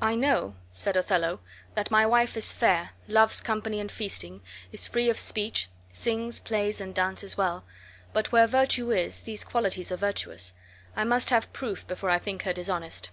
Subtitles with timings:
[0.00, 1.40] "I know," said Othello,
[1.74, 4.40] "that my wife is fair, loves company and feasting,
[4.72, 7.64] is free of speech, sings, plays, and dances well;
[8.14, 10.54] but where virtue is, these qualities are virtuous.
[10.96, 13.10] I must have proof before I think her dishonest."